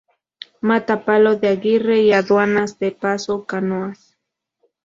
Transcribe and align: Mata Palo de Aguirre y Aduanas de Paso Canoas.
Mata 0.61 1.05
Palo 1.05 1.35
de 1.35 1.47
Aguirre 1.49 2.01
y 2.01 2.11
Aduanas 2.11 2.79
de 2.79 2.91
Paso 2.91 3.45
Canoas. 3.45 4.17